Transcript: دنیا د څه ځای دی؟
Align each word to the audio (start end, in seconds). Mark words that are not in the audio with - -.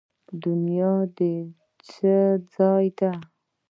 دنیا 0.43 0.93
د 1.17 1.19
څه 1.87 2.15
ځای 2.53 2.85
دی؟ 2.97 3.11